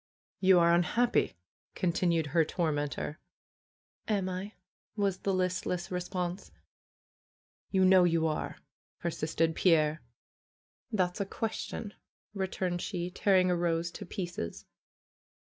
"You 0.39 0.57
are 0.57 0.73
unhappy!" 0.73 1.37
continued 1.75 2.25
her 2.33 2.43
tormentor. 2.43 3.19
"Am 4.07 4.29
I?" 4.29 4.53
was 4.95 5.19
the 5.19 5.31
listless 5.31 5.91
response. 5.91 6.49
"You 7.69 7.85
know 7.85 8.03
you 8.03 8.25
are!" 8.25 8.55
persisted 8.97 9.53
Pierre. 9.53 10.01
^40 10.91 10.97
FAITH 10.97 11.09
^^Thafs 11.13 11.19
a 11.19 11.25
question!" 11.25 11.93
returned 12.33 12.81
she, 12.81 13.11
tearing 13.11 13.51
a 13.51 13.55
rose 13.55 13.91
to 13.91 14.03
pieces. 14.03 14.65